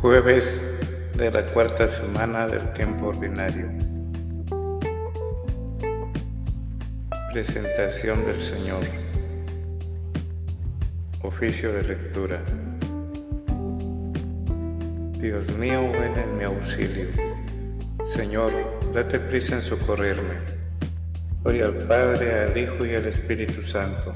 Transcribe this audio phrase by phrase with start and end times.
[0.00, 3.68] Jueves de la cuarta semana del tiempo ordinario.
[7.34, 8.82] Presentación del Señor.
[11.22, 12.42] Oficio de lectura.
[15.18, 17.08] Dios mío, ven en mi auxilio.
[18.02, 18.52] Señor,
[18.94, 20.36] date prisa en socorrerme.
[21.42, 24.14] Gloria al Padre, al Hijo y al Espíritu Santo,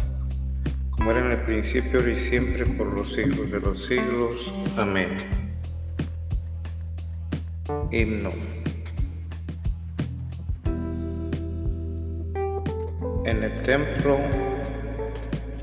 [0.89, 4.51] como era en el principio y siempre por los siglos de los siglos.
[4.79, 5.44] Amén.
[7.95, 8.33] Himno.
[13.25, 14.19] En el templo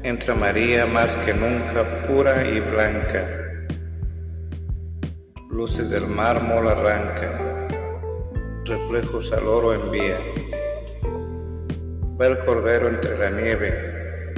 [0.01, 3.27] entra María más que nunca pura y blanca.
[5.49, 7.67] Luces del mármol arranca,
[8.63, 10.17] reflejos al oro envía.
[12.17, 14.33] Va el cordero entre la nieve,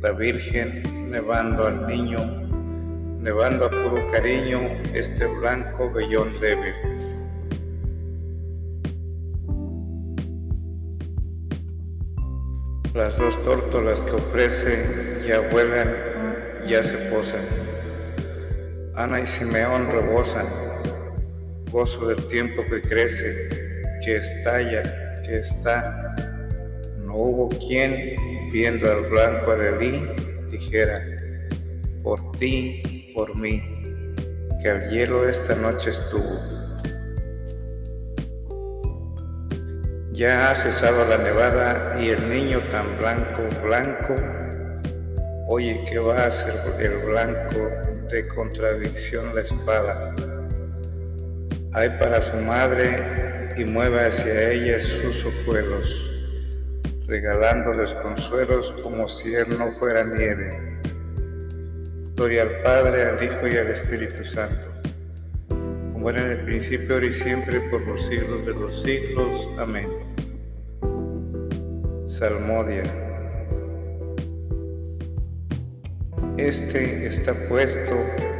[0.00, 2.18] la Virgen nevando al niño,
[3.20, 6.95] nevando a puro cariño este blanco vellón débil.
[12.96, 15.94] Las dos tórtolas que ofrece ya vuelan,
[16.66, 17.42] ya se posan.
[18.94, 20.46] Ana y Simeón rebosan,
[21.70, 23.26] gozo del tiempo que crece,
[24.02, 26.16] que estalla, que está.
[27.04, 30.00] No hubo quien, viendo al blanco alelí,
[30.50, 31.02] dijera,
[32.02, 33.60] por ti, por mí,
[34.62, 36.55] que al hielo esta noche estuvo.
[40.16, 44.14] Ya ha cesado la nevada y el niño tan blanco, blanco,
[45.46, 47.68] oye, ¿qué va a hacer el blanco
[48.10, 50.16] de contradicción la espada?
[51.74, 56.40] Hay para su madre y mueve hacia ella sus ojuelos,
[57.06, 60.80] regalándoles consuelos como si él no fuera nieve.
[62.14, 64.76] Gloria al Padre, al Hijo y al Espíritu Santo
[65.92, 69.48] como era en el principio, ahora y siempre, por los siglos de los siglos.
[69.58, 70.05] Amén.
[72.18, 72.82] Salmodia.
[76.38, 77.94] Este está puesto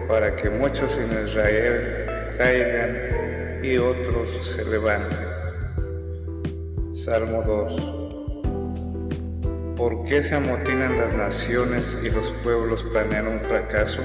[0.09, 5.19] para que muchos en Israel caigan y otros se levanten.
[6.94, 9.75] Salmo 2.
[9.76, 14.00] ¿Por qué se amotinan las naciones y los pueblos planean un fracaso?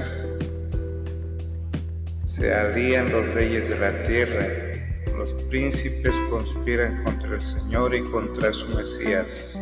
[2.24, 4.46] Se alían los reyes de la tierra,
[5.16, 9.61] los príncipes conspiran contra el Señor y contra su Mesías.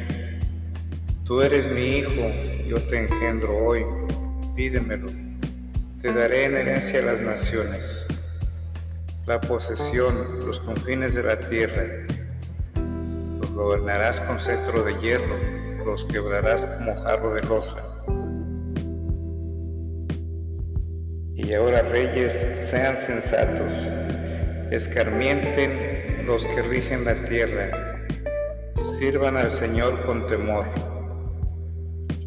[1.31, 2.29] tú eres mi hijo,
[2.67, 3.85] yo te engendro hoy,
[4.53, 5.09] pídemelo.
[6.01, 8.05] Te daré en herencia las naciones,
[9.25, 10.13] la posesión,
[10.45, 11.85] los confines de la tierra.
[13.39, 15.37] Los gobernarás con cetro de hierro,
[15.85, 17.77] los quebrarás como jarro de losa
[21.33, 23.87] Y ahora reyes, sean sensatos,
[24.69, 28.05] escarmienten los que rigen la tierra,
[28.75, 30.90] sirvan al Señor con temor,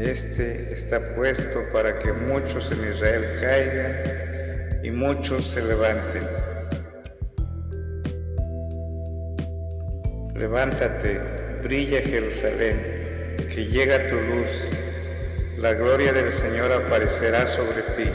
[0.00, 6.22] Este está puesto para que muchos en Israel caigan y muchos se levanten.
[10.34, 11.20] Levántate,
[11.62, 14.70] brilla Jerusalén, que llega tu luz,
[15.58, 18.10] la gloria del Señor aparecerá sobre ti.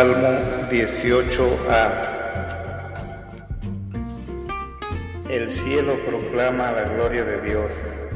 [0.00, 0.28] Salmo
[0.70, 1.90] 18a
[5.28, 8.08] El cielo proclama la gloria de Dios.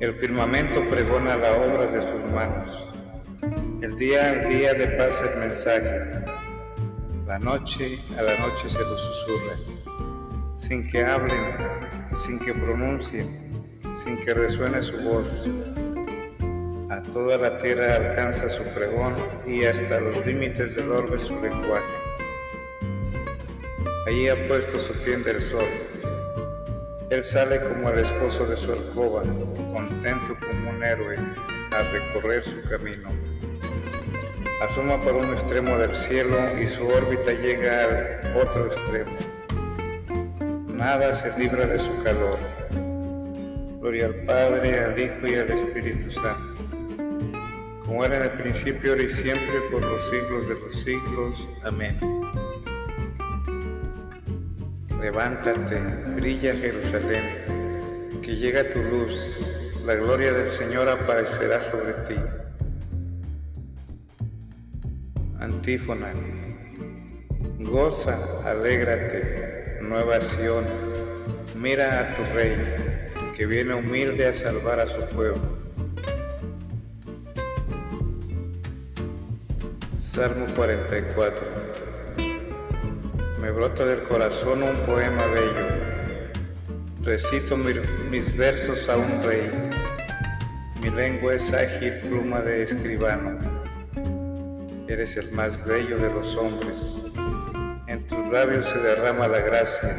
[0.00, 2.88] El firmamento pregona la obra de sus manos.
[3.82, 6.24] El día al día le pasa el mensaje.
[7.26, 9.56] La noche a la noche se lo susurra.
[10.54, 11.44] Sin que hablen,
[12.10, 15.46] sin que pronuncien, sin que resuene su voz.
[16.92, 19.16] A toda la tierra alcanza su pregón
[19.46, 21.94] y hasta los límites del orbe su lenguaje.
[24.06, 25.64] Allí ha puesto su tienda el sol
[27.12, 29.22] él sale como el esposo de su alcoba,
[29.74, 31.14] contento como un héroe
[31.70, 33.10] a recorrer su camino.
[34.62, 39.14] Asoma por un extremo del cielo y su órbita llega al otro extremo.
[40.68, 42.38] Nada se libra de su calor.
[43.78, 46.51] Gloria al Padre, al Hijo y al Espíritu Santo,
[47.92, 51.46] como era en el principio, ahora y siempre, por los siglos de los siglos.
[51.62, 51.98] Amén.
[54.98, 55.78] Levántate,
[56.16, 62.14] brilla Jerusalén, que llega tu luz, la gloria del Señor aparecerá sobre ti.
[65.38, 66.14] Antífona.
[67.58, 68.18] Goza,
[68.50, 70.64] alégrate, nueva Sión,
[71.60, 72.56] mira a tu rey,
[73.36, 75.51] que viene humilde a salvar a su pueblo.
[80.14, 81.46] Salmo 44
[83.40, 86.34] me brota del corazón un poema bello.
[87.02, 89.50] Recito mis versos a un rey.
[90.82, 93.38] Mi lengua es ágil pluma de escribano.
[94.86, 97.06] Eres el más bello de los hombres.
[97.86, 99.96] En tus labios se derrama la gracia.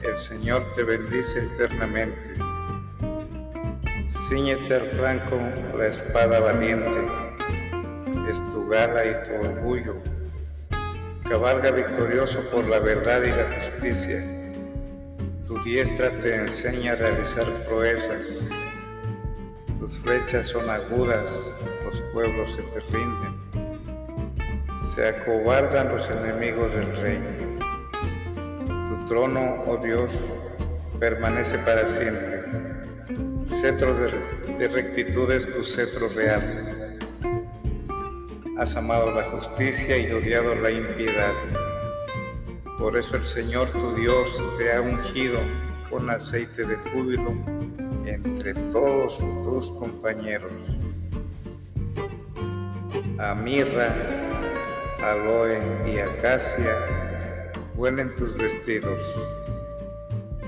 [0.00, 2.34] El Señor te bendice eternamente.
[4.08, 5.38] Cíñete al flanco
[5.76, 7.23] la espada valiente.
[8.34, 9.94] Es tu gala y tu orgullo
[11.22, 14.20] cabalga victorioso por la verdad y la justicia.
[15.46, 18.50] Tu diestra te enseña a realizar proezas.
[19.78, 21.48] Tus flechas son agudas,
[21.84, 23.34] los pueblos se te rinden.
[24.92, 27.20] Se acobardan los enemigos del rey.
[28.66, 30.28] Tu trono, oh Dios,
[30.98, 32.40] permanece para siempre.
[33.44, 36.73] Cetro de rectitud es tu cetro real
[38.64, 41.34] has amado la justicia y odiado la impiedad.
[42.78, 45.38] Por eso el Señor tu Dios te ha ungido
[45.90, 47.32] con aceite de júbilo
[48.06, 50.78] entre todos tus compañeros.
[53.18, 53.94] A mirra,
[55.02, 56.74] aloe y acacia
[57.76, 59.02] huelen tus vestidos.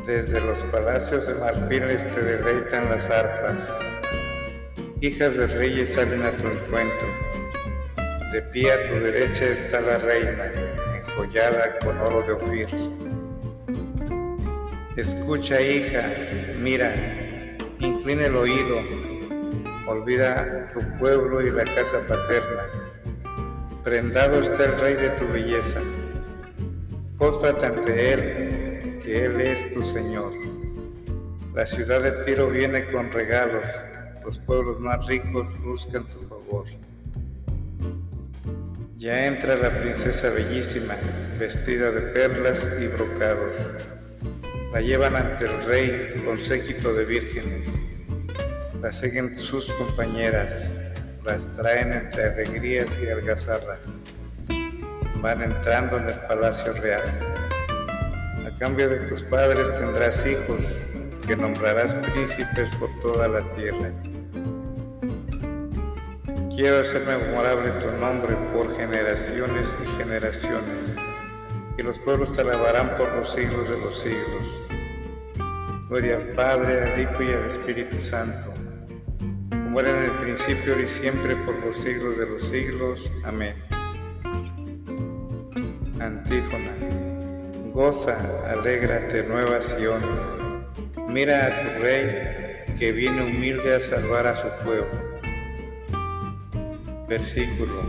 [0.07, 3.79] Desde los palacios de marfiles te deleitan las arpas.
[5.03, 7.27] Hijas de reyes salen a tu encuentro
[8.37, 10.45] de pie a tu derecha está la reina,
[10.95, 12.69] enjollada con oro de Ofir.
[14.95, 16.03] Escucha, hija,
[16.61, 16.95] mira,
[17.79, 18.83] inclina el oído,
[19.87, 22.65] olvida tu pueblo y la casa paterna.
[23.83, 25.81] Prendado está el rey de tu belleza.
[27.17, 30.31] Póstrate ante él, que él es tu Señor.
[31.55, 33.67] La ciudad de Tiro viene con regalos,
[34.23, 36.67] los pueblos más ricos buscan tu favor.
[39.07, 40.97] Ya entra la princesa bellísima,
[41.39, 43.55] vestida de perlas y brocados.
[44.73, 47.81] La llevan ante el rey con séquito de vírgenes.
[48.83, 50.77] La siguen sus compañeras,
[51.25, 53.79] las traen entre alegrías y algazarra.
[55.23, 57.05] Van entrando en el palacio real.
[58.45, 60.83] A cambio de tus padres tendrás hijos,
[61.29, 63.89] que nombrarás príncipes por toda la tierra.
[66.57, 70.97] Quiero hacer memorable tu nombre por generaciones y generaciones,
[71.77, 74.65] y los pueblos te alabarán por los siglos de los siglos.
[75.91, 78.55] Gloria al Padre, al Hijo y al Espíritu Santo,
[79.51, 83.13] como era en el principio y siempre por los siglos de los siglos.
[83.27, 83.55] Amén.
[86.01, 86.75] Antífona.
[87.75, 88.17] Goza,
[88.51, 90.01] alégrate, nueva Sión.
[91.07, 95.06] Mira a tu Rey que viene humilde a salvar a su pueblo
[97.09, 97.83] Versículo.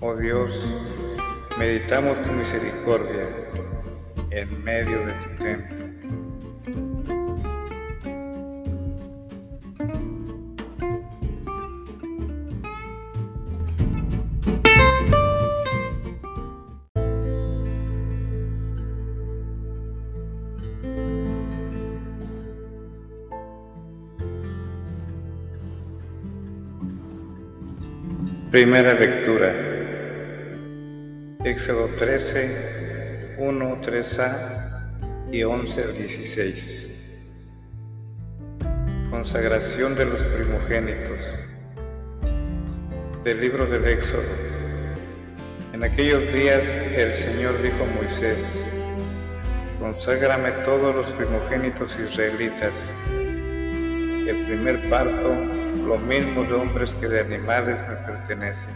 [0.00, 0.66] Oh Dios,
[1.58, 3.26] meditamos tu misericordia
[4.30, 5.83] en medio de tu templo.
[28.54, 29.50] Primera lectura.
[31.44, 37.50] Éxodo 13, 1, 3a y 11 al 16.
[39.10, 41.34] Consagración de los primogénitos.
[43.24, 44.22] Del libro del Éxodo.
[45.72, 48.84] En aquellos días el Señor dijo a Moisés,
[49.80, 52.96] Conságrame todos los primogénitos israelitas.
[53.10, 55.32] El primer parto,
[55.86, 58.68] lo mismo de hombres que de animales me pertenece.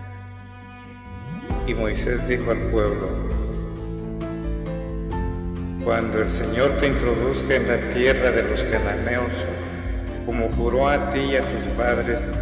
[1.66, 3.08] Y Moisés dijo al pueblo,
[5.84, 9.46] Cuando el Señor te introduzca en la tierra de los cananeos,
[10.26, 12.36] como juró a ti y a tus padres,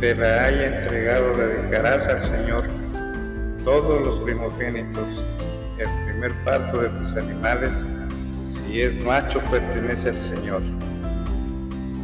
[0.00, 2.64] te la haya entregado, dedicarás al Señor
[3.64, 5.24] todos los primogénitos,
[5.78, 7.84] el primer parto de tus animales,
[8.44, 10.62] si es macho, pertenece al Señor.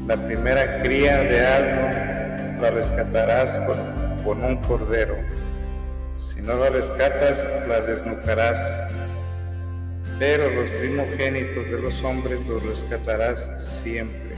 [0.07, 3.57] La primera cría de asno la rescatarás
[4.23, 5.17] con, un cordero.
[6.17, 8.61] Si no la rescatas, la desnucarás.
[10.19, 13.49] Pero los primogénitos de los hombres los rescatarás
[13.83, 14.37] siempre.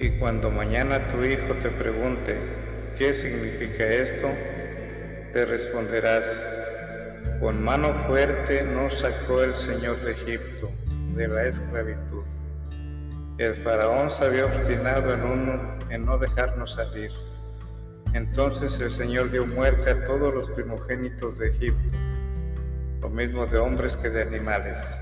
[0.00, 2.36] Y cuando mañana tu hijo te pregunte,
[2.96, 4.28] ¿qué significa esto?
[5.32, 6.42] Te responderás,
[7.38, 10.72] con mano fuerte nos sacó el Señor de Egipto,
[11.18, 12.22] de la esclavitud.
[13.38, 17.10] El faraón se había obstinado en, uno, en no dejarnos salir.
[18.14, 21.96] Entonces el Señor dio muerte a todos los primogénitos de Egipto,
[23.00, 25.00] lo mismo de hombres que de animales.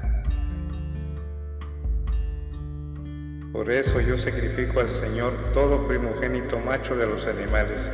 [3.52, 7.92] Por eso yo sacrifico al Señor todo primogénito macho de los animales,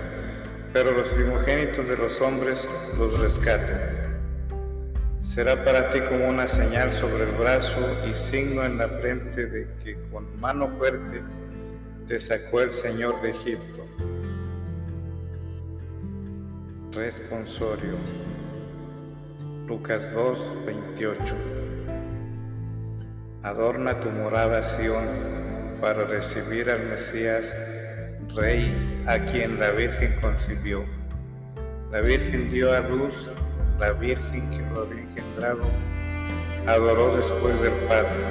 [0.73, 3.92] pero los primogénitos de los hombres los rescaten.
[5.23, 7.79] Será para ti como una señal sobre el brazo
[8.11, 11.23] y signo en la frente de que con mano fuerte
[12.09, 13.87] te sacó el Señor de Egipto.
[16.91, 17.95] Responsorio
[19.69, 21.35] Lucas 2, 28
[23.45, 25.05] Adorna tu morada, Sion
[25.81, 27.57] para recibir al Mesías,
[28.35, 30.85] Rey, a quien la Virgen concibió.
[31.93, 33.37] La Virgen dio a luz,
[33.83, 35.65] la Virgen que lo había engendrado,
[36.69, 38.25] adoró después del parto.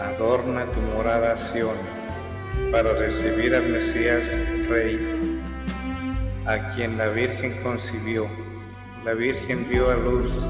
[0.00, 1.74] Adorna tu morada, Sion,
[2.70, 4.38] para recibir al Mesías,
[4.68, 5.40] Rey,
[6.46, 8.28] a quien la Virgen concibió.
[9.04, 10.48] La Virgen dio a luz,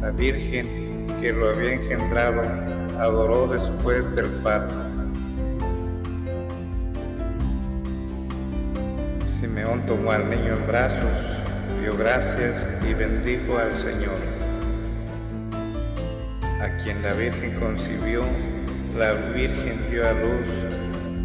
[0.00, 2.42] la Virgen que lo había engendrado,
[3.00, 4.84] adoró después del parto.
[9.24, 11.43] Simeón tomó al niño en brazos,
[11.84, 14.16] dio gracias y bendijo al Señor,
[16.62, 18.24] a quien la Virgen concibió,
[18.96, 20.64] la Virgen dio a luz,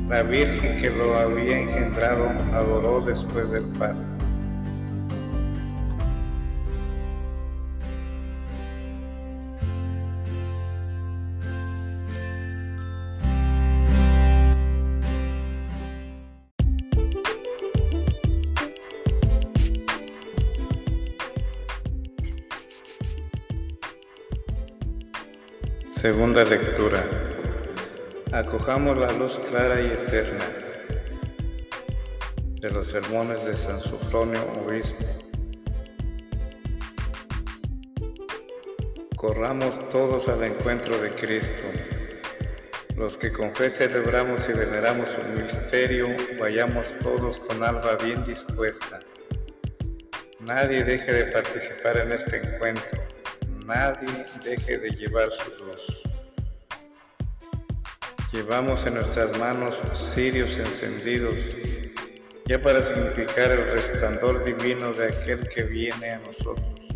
[0.09, 4.18] la Virgen que lo había engendrado adoró después del parto.
[26.11, 27.05] Segunda lectura.
[28.31, 30.43] Acojamos la luz clara y eterna
[32.59, 35.05] de los sermones de San Sufronio Obispo.
[39.15, 41.61] Corramos todos al encuentro de Cristo.
[42.97, 46.07] Los que con fe celebramos y veneramos su misterio,
[46.39, 48.99] vayamos todos con alma bien dispuesta.
[50.39, 53.08] Nadie deje de participar en este encuentro
[53.69, 56.01] nadie deje de llevar su luz.
[58.31, 61.55] Llevamos en nuestras manos cirios encendidos,
[62.47, 66.89] ya para significar el resplandor divino de aquel que viene a nosotros,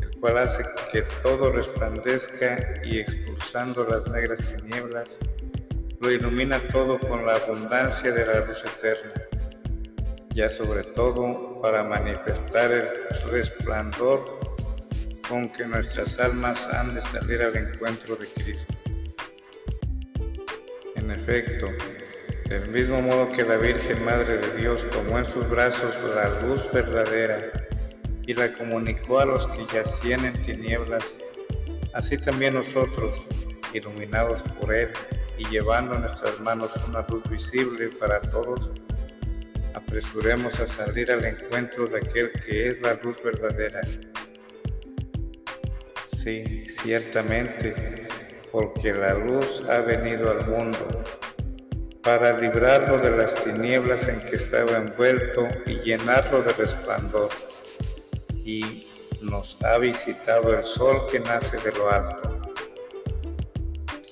[0.00, 5.18] el cual hace que todo resplandezca y expulsando las negras tinieblas,
[6.00, 9.12] lo ilumina todo con la abundancia de la luz eterna,
[10.30, 12.88] ya sobre todo para manifestar el
[13.30, 14.51] resplandor
[15.28, 18.74] con que nuestras almas han de salir al encuentro de Cristo.
[20.96, 21.66] En efecto,
[22.48, 26.68] del mismo modo que la Virgen Madre de Dios tomó en sus brazos la luz
[26.72, 27.50] verdadera
[28.26, 31.16] y la comunicó a los que yacían en tinieblas,
[31.94, 33.26] así también nosotros,
[33.72, 34.90] iluminados por Él
[35.38, 38.72] y llevando en nuestras manos una luz visible para todos,
[39.74, 43.80] apresuremos a salir al encuentro de aquel que es la luz verdadera
[46.22, 48.06] Sí, ciertamente,
[48.52, 51.02] porque la luz ha venido al mundo
[52.00, 57.28] para librarlo de las tinieblas en que estaba envuelto y llenarlo de resplandor.
[58.44, 58.86] Y
[59.20, 62.40] nos ha visitado el sol que nace de lo alto,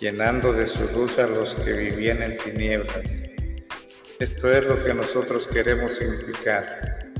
[0.00, 3.22] llenando de su luz a los que vivían en tinieblas.
[4.18, 7.12] Esto es lo que nosotros queremos significar.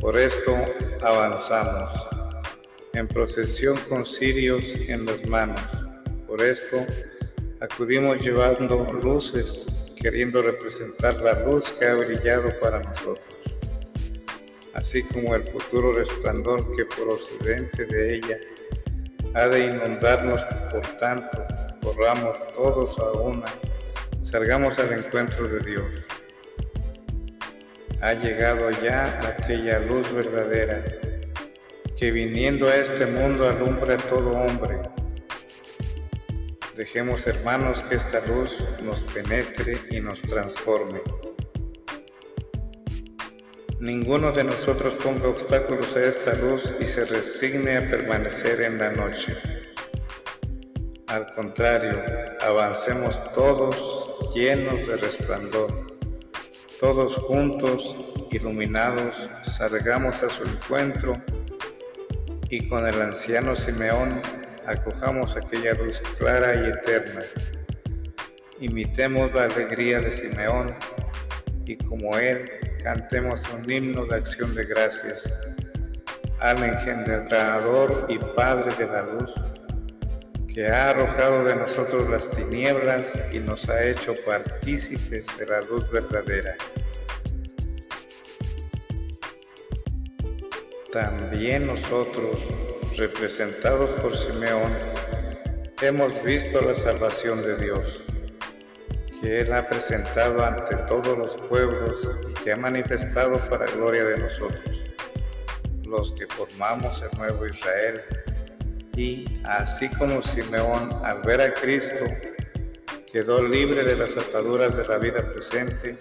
[0.00, 0.52] Por esto
[1.00, 2.15] avanzamos
[2.96, 5.60] en procesión con cirios en las manos.
[6.26, 6.78] Por esto
[7.60, 13.54] acudimos llevando luces, queriendo representar la luz que ha brillado para nosotros,
[14.72, 18.38] así como el futuro resplandor que procedente de ella
[19.34, 20.42] ha de inundarnos.
[20.72, 21.44] Por tanto,
[21.82, 23.46] corramos todos a una,
[24.22, 26.06] salgamos al encuentro de Dios.
[28.00, 30.82] Ha llegado ya aquella luz verdadera
[31.96, 34.80] que viniendo a este mundo alumbra a todo hombre
[36.76, 41.00] Dejemos, hermanos, que esta luz nos penetre y nos transforme.
[43.80, 48.92] Ninguno de nosotros ponga obstáculos a esta luz y se resigne a permanecer en la
[48.92, 49.34] noche.
[51.06, 51.98] Al contrario,
[52.42, 55.70] avancemos todos llenos de resplandor.
[56.78, 61.14] Todos juntos, iluminados, salgamos a su encuentro
[62.48, 64.20] y con el anciano Simeón
[64.66, 67.22] acojamos aquella luz clara y eterna.
[68.60, 70.74] Imitemos la alegría de Simeón
[71.64, 72.50] y como él
[72.82, 75.56] cantemos un himno de acción de gracias
[76.40, 79.34] al engendrador y Padre de la luz,
[80.52, 85.90] que ha arrojado de nosotros las tinieblas y nos ha hecho partícipes de la luz
[85.90, 86.56] verdadera.
[90.96, 92.48] También nosotros
[92.96, 94.72] representados por Simeón,
[95.82, 98.06] hemos visto la salvación de Dios,
[99.20, 104.16] que Él ha presentado ante todos los pueblos y que ha manifestado para gloria de
[104.16, 104.82] nosotros,
[105.86, 108.00] los que formamos el nuevo Israel.
[108.96, 112.06] Y así como Simeón, al ver a Cristo,
[113.12, 115.98] quedó libre de las ataduras de la vida presente,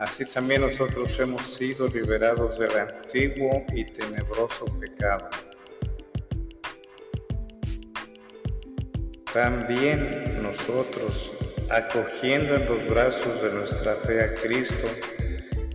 [0.00, 5.30] así también nosotros hemos sido liberados del antiguo y tenebroso pecado.
[9.32, 14.88] También nosotros, acogiendo en los brazos de nuestra fe a Cristo,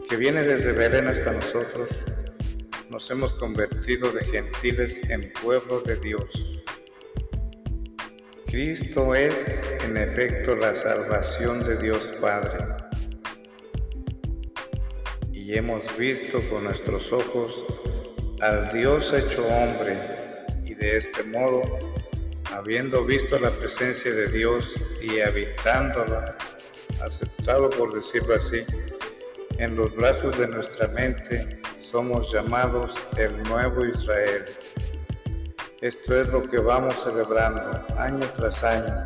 [0.09, 2.03] que viene desde Belén hasta nosotros,
[2.89, 6.63] nos hemos convertido de gentiles en pueblo de Dios.
[8.47, 12.74] Cristo es, en efecto, la salvación de Dios Padre.
[15.55, 17.63] Hemos visto con nuestros ojos
[18.41, 19.97] al Dios hecho hombre,
[20.65, 21.61] y de este modo
[22.51, 26.37] habiendo visto la presencia de Dios y habitándola,
[27.01, 28.65] aceptado por decirlo así,
[29.57, 34.43] en los brazos de nuestra mente, somos llamados el nuevo Israel.
[35.79, 39.05] Esto es lo que vamos celebrando año tras año,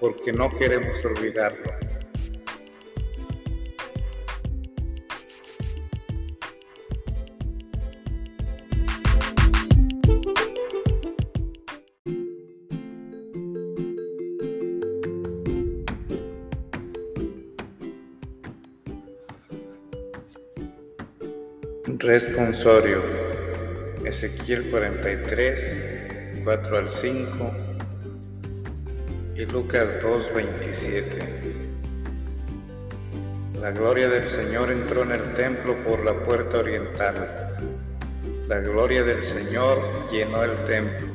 [0.00, 1.85] porque no queremos olvidarlo.
[21.86, 23.00] Responsorio.
[24.04, 27.50] Ezequiel 43, 4 al 5
[29.36, 31.22] y Lucas 2, 27.
[33.60, 37.56] La gloria del Señor entró en el templo por la puerta oriental.
[38.48, 39.78] La gloria del Señor
[40.10, 41.06] llenó el templo.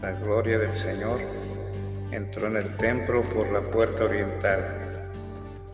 [0.00, 1.20] La gloria del Señor
[2.10, 4.64] entró en el templo por la puerta oriental.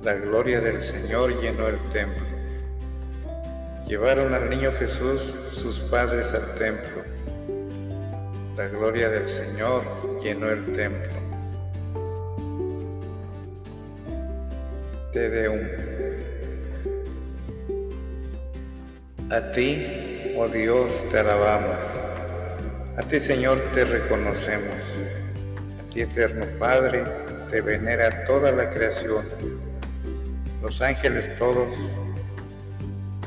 [0.03, 2.32] La gloria del Señor llenó el templo.
[3.93, 5.21] Llevaron al niño Jesús
[5.53, 7.03] sus padres al templo.
[8.57, 9.83] La gloria del Señor
[10.23, 11.13] llenó el templo.
[15.13, 15.61] Te Deum.
[19.31, 21.85] A ti, oh Dios, te alabamos.
[22.97, 25.05] A ti, Señor, te reconocemos.
[25.79, 27.05] A ti, eterno Padre,
[27.51, 29.27] te venera toda la creación.
[30.63, 31.69] Los ángeles todos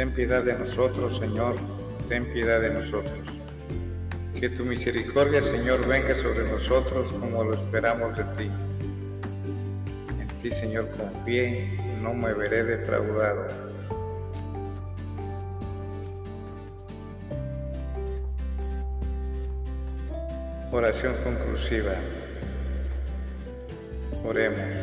[0.00, 1.56] Ten piedad de nosotros, Señor,
[2.08, 3.20] ten piedad de nosotros.
[4.34, 8.50] Que tu misericordia, Señor, venga sobre nosotros como lo esperamos de ti.
[10.18, 13.46] En ti, Señor, confié, no me veré defraudado.
[20.72, 21.92] Oración conclusiva.
[24.24, 24.74] Oremos.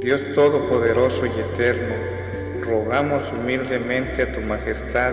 [0.00, 2.19] Dios Todopoderoso y Eterno,
[2.70, 5.12] rogamos humildemente a tu majestad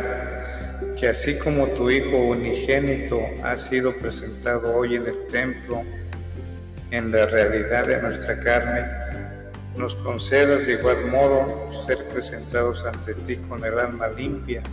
[0.97, 5.83] que así como tu Hijo unigénito ha sido presentado hoy en el templo,
[6.91, 8.85] en la realidad de nuestra carne,
[9.75, 14.63] nos concedas de igual modo ser presentados ante ti con el alma limpia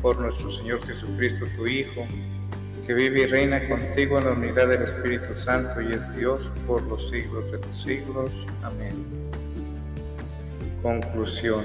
[0.00, 2.06] por nuestro Señor Jesucristo, tu Hijo,
[2.86, 6.82] que vive y reina contigo en la unidad del Espíritu Santo y es Dios por
[6.82, 8.46] los siglos de los siglos.
[8.62, 9.04] Amén.
[10.82, 11.64] Conclusión.